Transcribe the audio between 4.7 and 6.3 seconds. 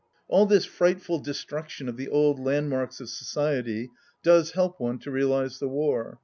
one to realize the war.